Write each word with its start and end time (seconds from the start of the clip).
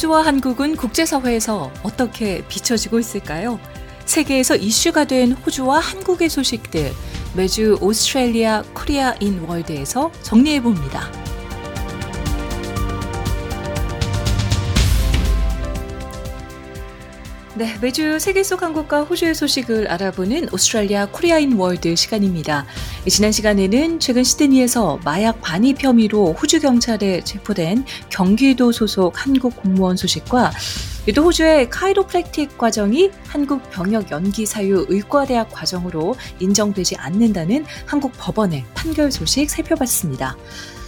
호주와 0.00 0.24
한국은 0.24 0.76
국제사회에서 0.76 1.70
어떻게 1.82 2.42
비춰지고 2.48 3.00
있을까요? 3.00 3.60
세계에서 4.06 4.56
이슈가 4.56 5.04
된 5.04 5.32
호주와 5.32 5.78
한국의 5.78 6.30
소식들 6.30 6.90
매주 7.36 7.76
Australia 7.82 8.62
Korea 8.72 9.14
in 9.20 9.40
World에서 9.40 10.10
정리해 10.22 10.62
봅니다. 10.62 11.19
네, 17.60 17.76
매주 17.82 18.18
세계 18.18 18.42
속 18.42 18.62
한국과 18.62 19.02
호주의 19.02 19.34
소식을 19.34 19.86
알아보는 19.88 20.48
Australia 20.50 21.04
Korea 21.12 21.45
in 21.45 21.58
World 21.58 21.94
시간입니다. 21.94 22.64
지난 23.06 23.32
시간에는 23.32 24.00
최근 24.00 24.24
시드니에서 24.24 24.98
마약 25.04 25.42
반입 25.42 25.84
혐의로 25.84 26.32
호주 26.32 26.60
경찰에 26.60 27.22
체포된 27.22 27.84
경기도 28.08 28.72
소속 28.72 29.12
한국 29.14 29.56
공무원 29.56 29.98
소식과 29.98 30.52
또 31.14 31.24
호주의 31.24 31.68
카이로프랙틱 31.68 32.56
과정이 32.56 33.10
한국 33.26 33.68
병역 33.68 34.10
연기 34.10 34.46
사유 34.46 34.86
의과대학 34.88 35.50
과정으로 35.50 36.16
인정되지 36.38 36.96
않는다는 36.96 37.66
한국 37.84 38.12
법원의 38.16 38.64
판결 38.72 39.12
소식 39.12 39.50
살펴봤습니다. 39.50 40.34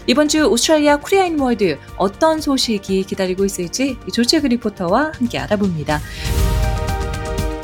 이번 0.07 0.27
주 0.27 0.47
Australia 0.47 0.97
Korea 0.97 1.27
in 1.27 1.39
World 1.39 1.79
어떤 1.99 2.41
소식이 2.41 3.05
기다리고 3.05 3.45
있을지 3.45 3.99
조채그 4.11 4.47
리포터와 4.47 5.13
함께 5.15 5.39
알아봅니다. 5.39 6.01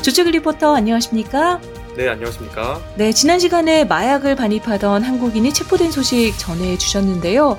조채그 0.01 0.29
리포터 0.29 0.75
안녕하십니까? 0.75 1.59
네, 1.97 2.07
안녕하십니까? 2.07 2.81
네, 2.95 3.11
지난 3.11 3.37
시간에 3.37 3.83
마약을 3.83 4.37
반입하던 4.37 5.03
한국인이 5.03 5.53
체포된 5.53 5.91
소식 5.91 6.33
전해 6.37 6.77
주셨는데요. 6.77 7.57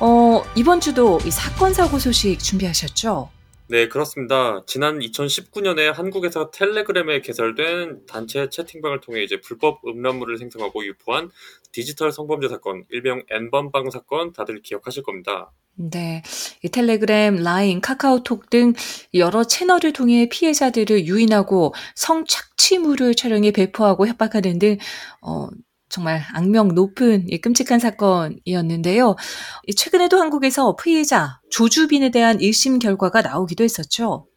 어, 0.00 0.42
이번 0.56 0.80
주도 0.80 1.18
이 1.24 1.30
사건 1.30 1.72
사고 1.72 1.98
소식 1.98 2.38
준비하셨죠? 2.38 3.30
네, 3.68 3.88
그렇습니다. 3.88 4.62
지난 4.66 4.98
2019년에 4.98 5.92
한국에서 5.92 6.50
텔레그램에 6.50 7.20
개설된 7.22 8.04
단체 8.06 8.50
채팅방을 8.50 9.00
통해 9.00 9.22
이제 9.22 9.40
불법 9.40 9.80
음란물을 9.86 10.36
생성하고 10.36 10.84
유포한 10.84 11.30
디지털 11.72 12.12
성범죄 12.12 12.48
사건, 12.48 12.84
일명 12.90 13.22
N번방 13.30 13.90
사건 13.90 14.32
다들 14.32 14.60
기억하실 14.60 15.02
겁니다. 15.02 15.50
네. 15.88 16.22
이 16.62 16.68
텔레그램, 16.68 17.36
라인, 17.36 17.80
카카오톡 17.80 18.50
등 18.50 18.74
여러 19.14 19.44
채널을 19.44 19.94
통해 19.94 20.28
피해자들을 20.28 21.06
유인하고 21.06 21.74
성착취물을 21.94 23.14
촬영해 23.14 23.50
배포하고 23.52 24.06
협박하는 24.06 24.58
등, 24.58 24.76
어, 25.22 25.48
정말 25.88 26.22
악명 26.34 26.74
높은 26.74 27.26
끔찍한 27.42 27.80
사건이었는데요. 27.80 29.16
최근에도 29.74 30.20
한국에서 30.20 30.76
피해자 30.76 31.40
조주빈에 31.50 32.10
대한 32.10 32.38
1심 32.38 32.78
결과가 32.78 33.22
나오기도 33.22 33.64
했었죠. 33.64 34.29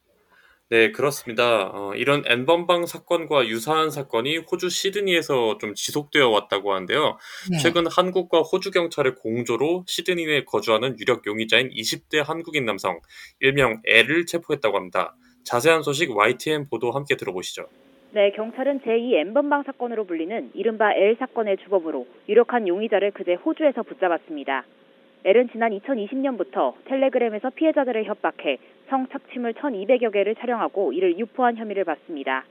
네, 0.70 0.92
그렇습니다. 0.92 1.70
어, 1.74 1.94
이런 1.94 2.22
N번방 2.26 2.86
사건과 2.86 3.46
유사한 3.48 3.90
사건이 3.90 4.38
호주 4.38 4.70
시드니에서 4.70 5.58
좀 5.58 5.74
지속되어 5.74 6.30
왔다고 6.30 6.72
하는데요. 6.72 7.18
네. 7.50 7.58
최근 7.58 7.84
한국과 7.86 8.40
호주 8.40 8.70
경찰의 8.70 9.14
공조로 9.16 9.84
시드니 9.86 10.24
에 10.24 10.44
거주하는 10.44 10.96
유력 10.98 11.26
용의자인 11.26 11.68
20대 11.68 12.24
한국인 12.24 12.64
남성, 12.64 12.98
일명 13.40 13.82
L을 13.86 14.24
체포했다고 14.24 14.76
합니다. 14.76 15.14
자세한 15.44 15.82
소식 15.82 16.16
YTN 16.16 16.70
보도 16.70 16.92
함께 16.92 17.16
들어보시죠. 17.16 17.66
네, 18.12 18.30
경찰은 18.30 18.80
제2 18.80 19.16
N번방 19.16 19.64
사건으로 19.64 20.06
불리는 20.06 20.52
이른바 20.54 20.94
L 20.94 21.16
사건의 21.18 21.58
주범으로 21.64 22.06
유력한 22.28 22.66
용의자를 22.66 23.10
그제 23.10 23.34
호주에서 23.34 23.82
붙잡았습니다. 23.82 24.64
L은 25.26 25.48
지난 25.52 25.70
2020년부터 25.72 26.74
텔레그램에서 26.84 27.48
피해자들을 27.48 28.04
협박해 28.04 28.58
성착취물 28.90 29.54
1,200여 29.54 30.12
개를 30.12 30.34
촬영하고 30.34 30.92
이를 30.92 31.18
유포한 31.18 31.56
혐의를 31.56 31.84
받습니다. 31.84 32.44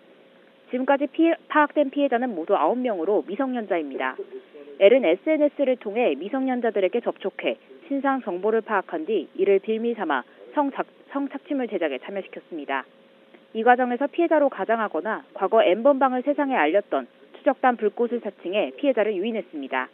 지금까지 0.72 1.06
피해, 1.12 1.36
파악된 1.50 1.92
피해자는 1.92 2.34
모두 2.34 2.54
9명으로 2.54 3.28
미성년자입니다. 3.28 4.16
L은 4.80 5.06
SNS를 5.06 5.76
통해 5.78 6.16
미성년자들에게 6.18 7.00
접촉해 7.02 7.58
신상 7.88 8.24
정보를 8.24 8.62
파악한 8.62 9.06
뒤 9.06 9.28
이를 9.36 9.60
빌미 9.60 9.94
삼아 9.94 10.24
성착, 10.56 10.88
성착취물 11.12 11.68
제작에 11.68 12.00
참여시켰습니다. 12.00 12.86
이 13.54 13.62
과정에서 13.62 14.08
피해자로 14.08 14.50
가장하거나 14.50 15.26
과거 15.36 15.62
N번방을 15.62 16.24
세상에 16.24 16.56
알렸던 16.56 17.06
추적단 17.38 17.78
불꽃을 17.78 18.22
사칭해 18.22 18.72
피해자를 18.78 19.16
유인했습니다. 19.16 19.90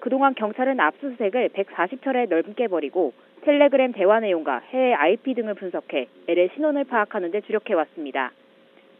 그동안 0.00 0.34
경찰은 0.34 0.78
압수수색을 0.80 1.50
140차례 1.50 2.28
넘게 2.28 2.68
벌이고 2.68 3.12
텔레그램 3.42 3.92
대화 3.92 4.20
내용과 4.20 4.60
해외 4.70 4.94
IP 4.94 5.34
등을 5.34 5.54
분석해 5.54 6.08
L의 6.28 6.50
신원을 6.54 6.84
파악하는 6.84 7.30
데 7.30 7.40
주력해왔습니다. 7.40 8.32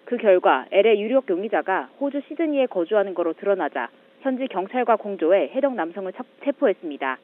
그 0.04 0.16
결과 0.16 0.66
L의 0.70 1.00
유력 1.00 1.28
용의자가 1.28 1.90
호주 2.00 2.22
시드니에 2.28 2.66
거주하는 2.66 3.14
것으로 3.14 3.34
드러나자 3.34 3.88
현지 4.20 4.46
경찰과 4.48 4.96
공조해 4.96 5.50
해당 5.54 5.76
남성을 5.76 6.12
체포했습니다. 6.44 7.18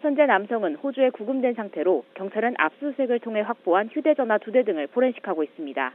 현재 0.00 0.26
남성은 0.26 0.76
호주에 0.76 1.10
구금된 1.10 1.54
상태로 1.54 2.04
경찰은 2.14 2.54
압수수색을 2.58 3.20
통해 3.20 3.40
확보한 3.40 3.88
휴대전화 3.90 4.38
두 4.38 4.52
대 4.52 4.62
등을 4.62 4.86
포렌식하고 4.88 5.42
있습니다. 5.42 5.92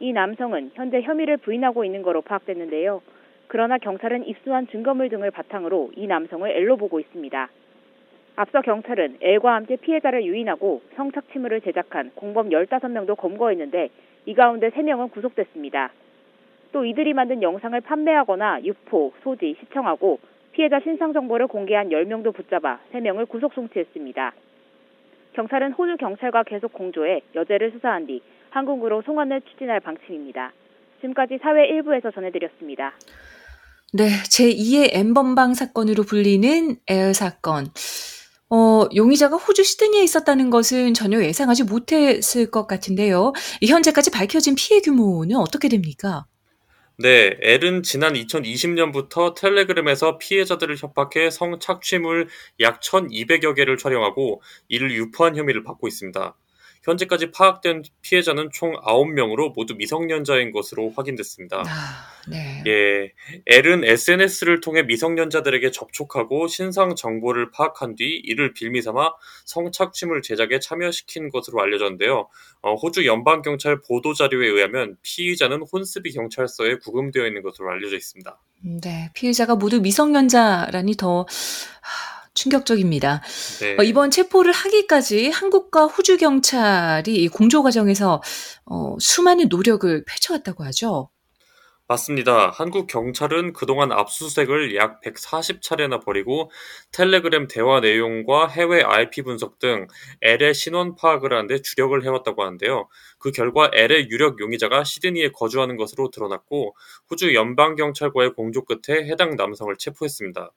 이 0.00 0.12
남성은 0.12 0.72
현재 0.74 1.00
혐의를 1.00 1.38
부인하고 1.38 1.84
있는 1.84 2.02
거로 2.02 2.20
파악됐는데요. 2.20 3.00
그러나 3.48 3.78
경찰은 3.78 4.26
입수한 4.26 4.66
증거물 4.68 5.08
등을 5.08 5.30
바탕으로 5.30 5.92
이 5.96 6.06
남성을 6.06 6.50
L로 6.50 6.76
보고 6.76 7.00
있습니다. 7.00 7.48
앞서 8.36 8.60
경찰은 8.62 9.18
L과 9.20 9.54
함께 9.54 9.76
피해자를 9.76 10.24
유인하고 10.24 10.82
성착취물을 10.96 11.60
제작한 11.60 12.10
공범 12.14 12.50
15명도 12.50 13.16
검거했는데 13.16 13.90
이 14.26 14.34
가운데 14.34 14.70
3명은 14.70 15.12
구속됐습니다. 15.12 15.92
또 16.72 16.84
이들이 16.84 17.12
만든 17.12 17.42
영상을 17.42 17.80
판매하거나 17.80 18.64
유포, 18.64 19.12
소지, 19.22 19.56
시청하고 19.60 20.18
피해자 20.50 20.80
신상 20.80 21.12
정보를 21.12 21.46
공개한 21.46 21.90
10명도 21.90 22.34
붙잡아 22.34 22.80
3명을 22.92 23.28
구속 23.28 23.54
송치했습니다. 23.54 24.32
경찰은 25.34 25.72
호주 25.72 25.96
경찰과 25.98 26.44
계속 26.44 26.72
공조해 26.72 27.20
여죄를 27.34 27.72
수사한 27.72 28.06
뒤 28.06 28.22
한국으로 28.50 29.02
송환을 29.02 29.42
추진할 29.42 29.80
방침입니다. 29.80 30.52
지금까지 31.00 31.38
사회 31.38 31.66
일부에서 31.66 32.10
전해드렸습니다. 32.10 32.92
네, 33.96 34.08
제2의 34.08 34.90
엠번방 34.92 35.54
사건으로 35.54 36.02
불리는 36.02 36.78
에어 36.88 37.12
사건. 37.12 37.68
어, 38.50 38.88
용의자가 38.92 39.36
호주 39.36 39.62
시드니에 39.62 40.02
있었다는 40.02 40.50
것은 40.50 40.94
전혀 40.94 41.22
예상하지 41.22 41.62
못했을 41.62 42.50
것 42.50 42.66
같은데요. 42.66 43.32
현재까지 43.64 44.10
밝혀진 44.10 44.56
피해 44.56 44.80
규모는 44.80 45.36
어떻게 45.36 45.68
됩니까? 45.68 46.26
네, 46.98 47.36
L은 47.40 47.84
지난 47.84 48.14
2020년부터 48.14 49.36
텔레그램에서 49.36 50.18
피해자들을 50.18 50.76
협박해 50.76 51.30
성착취물 51.30 52.26
약 52.62 52.80
1200여 52.80 53.54
개를 53.54 53.76
촬영하고 53.76 54.42
이를 54.66 54.90
유포한 54.90 55.36
혐의를 55.36 55.62
받고 55.62 55.86
있습니다. 55.86 56.34
현재까지 56.84 57.30
파악된 57.30 57.82
피해자는 58.02 58.50
총 58.52 58.74
9명으로 58.74 59.54
모두 59.54 59.74
미성년자인 59.74 60.52
것으로 60.52 60.92
확인됐습니다. 60.94 61.64
아, 61.66 61.70
네. 62.28 62.62
예. 62.66 63.12
L은 63.46 63.84
SNS를 63.84 64.60
통해 64.60 64.82
미성년자들에게 64.82 65.70
접촉하고 65.70 66.46
신상 66.46 66.94
정보를 66.94 67.50
파악한 67.50 67.96
뒤 67.96 68.20
이를 68.22 68.52
빌미 68.52 68.82
삼아 68.82 69.14
성착취물 69.46 70.22
제작에 70.22 70.60
참여시킨 70.60 71.30
것으로 71.30 71.62
알려졌는데요. 71.62 72.28
어, 72.60 72.74
호주 72.74 73.06
연방경찰 73.06 73.80
보도자료에 73.80 74.46
의하면 74.46 74.96
피의자는 75.02 75.64
혼스비 75.72 76.12
경찰서에 76.12 76.76
구금되어 76.78 77.26
있는 77.26 77.42
것으로 77.42 77.70
알려져 77.70 77.96
있습니다. 77.96 78.38
네. 78.82 79.10
피해자가 79.14 79.56
모두 79.56 79.80
미성년자라니 79.80 80.96
더 80.96 81.26
충격적입니다. 82.34 83.22
네. 83.60 83.76
어, 83.78 83.82
이번 83.82 84.10
체포를 84.10 84.52
하기까지 84.52 85.30
한국과 85.30 85.86
호주 85.86 86.18
경찰이 86.18 87.28
공조 87.28 87.62
과정에서 87.62 88.22
어, 88.66 88.96
수많은 88.98 89.48
노력을 89.48 90.04
펼쳐왔다고 90.04 90.64
하죠. 90.64 91.10
맞습니다. 91.86 92.48
한국 92.48 92.86
경찰은 92.86 93.52
그동안 93.52 93.92
압수수색을 93.92 94.74
약 94.74 95.02
140차례나 95.02 96.02
벌이고 96.02 96.50
텔레그램 96.92 97.46
대화 97.46 97.80
내용과 97.80 98.48
해외 98.48 98.82
IP 98.82 99.20
분석 99.20 99.58
등 99.58 99.86
L의 100.22 100.54
신원 100.54 100.96
파악을 100.96 101.34
하는데 101.34 101.60
주력을 101.60 102.02
해왔다고 102.02 102.42
하는데요. 102.42 102.88
그 103.18 103.32
결과 103.32 103.70
L의 103.74 104.08
유력 104.08 104.40
용의자가 104.40 104.84
시드니에 104.84 105.32
거주하는 105.32 105.76
것으로 105.76 106.10
드러났고 106.10 106.74
호주 107.10 107.34
연방경찰과의 107.34 108.32
공조 108.32 108.64
끝에 108.64 109.04
해당 109.04 109.36
남성을 109.36 109.76
체포했습니다. 109.76 110.52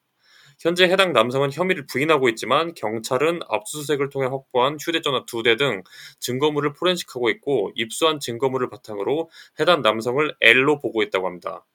현재 0.59 0.86
해당 0.86 1.13
남성은 1.13 1.51
혐의를 1.51 1.86
부인하고 1.86 2.30
있지만 2.30 2.74
경찰은 2.74 3.42
압수수색을 3.50 4.09
통해 4.09 4.27
확보한 4.27 4.77
휴대전화 4.81 5.25
두 5.25 5.44
대 5.44 5.56
등 5.56 5.83
증거물을 6.19 6.74
포렌식하고 6.74 7.30
있고 7.30 7.71
입수한 7.75 8.19
증거물을 8.19 8.69
바탕으로 8.69 9.30
해당 9.59 9.81
남성을 9.81 10.36
L로 10.42 10.80
보고 10.80 11.01
있다고 11.04 11.27
합니다. 11.27 11.65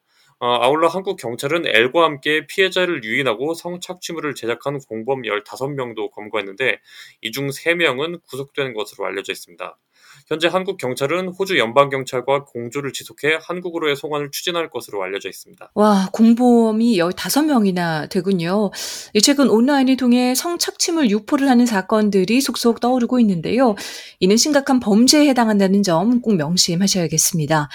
어, 0.40 0.46
아울러 0.60 0.88
한국 0.88 1.16
경찰은 1.16 1.66
L과 1.66 2.02
함께 2.04 2.46
피해자를 2.48 3.04
유인하고 3.04 3.54
성착취물을 3.54 4.34
제작한 4.34 4.80
공범 4.88 5.22
15명도 5.26 6.10
검거했는데 6.10 6.80
이 7.22 7.30
중 7.30 7.50
3명은 7.52 8.22
구속된 8.28 8.74
것으로 8.74 9.06
알려져 9.06 9.32
있습니다. 9.32 9.78
현재 10.28 10.48
한국 10.48 10.76
경찰은 10.78 11.28
호주 11.28 11.58
연방 11.58 11.90
경찰과 11.90 12.44
공조를 12.44 12.92
지속해 12.92 13.38
한국으로의 13.42 13.96
송환을 13.96 14.30
추진할 14.30 14.70
것으로 14.70 15.02
알려져 15.02 15.28
있습니다. 15.28 15.72
와, 15.74 16.08
공범이 16.12 16.96
15명이나 16.98 18.08
되군요. 18.08 18.70
최근 19.22 19.50
온라인을 19.50 19.96
통해 19.96 20.34
성착취물 20.34 21.10
유포를 21.10 21.48
하는 21.50 21.66
사건들이 21.66 22.40
속속 22.40 22.80
떠오르고 22.80 23.20
있는데요. 23.20 23.74
이는 24.20 24.36
심각한 24.36 24.80
범죄에 24.80 25.28
해당한다는 25.28 25.82
점 25.82 26.22
꼭 26.22 26.36
명심하셔야겠습니다. 26.36 27.68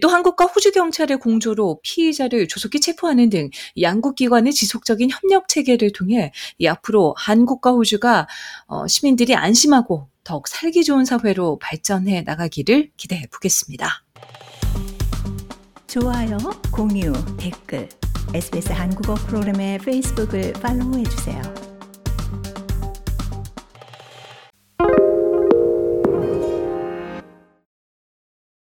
또 0.00 0.08
한국과 0.08 0.46
호주 0.46 0.72
경찰의 0.72 1.18
공조로 1.18 1.80
피의자를 1.82 2.48
조속히 2.48 2.80
체포하는 2.80 3.30
등 3.30 3.50
양국 3.80 4.14
기관의 4.16 4.52
지속적인 4.52 5.10
협력 5.10 5.48
체계를 5.48 5.92
통해 5.92 6.32
앞으로 6.66 7.14
한국과 7.16 7.72
호주가 7.72 8.26
어, 8.66 8.86
시민들이 8.86 9.34
안심하고 9.34 10.08
더욱 10.30 10.46
살기 10.46 10.84
좋은 10.84 11.04
사회로 11.04 11.58
발전해 11.58 12.22
나가기를 12.22 12.92
기대해 12.96 13.26
보겠습니다. 13.32 14.04
좋아요, 15.88 16.38
공유, 16.70 17.12
댓글, 17.36 17.88
SBS 18.32 18.70
한국어 18.70 19.16
프로그램의 19.16 19.78
페이스북을 19.78 20.52
팔로우해 20.52 21.02
주세요. 21.02 21.69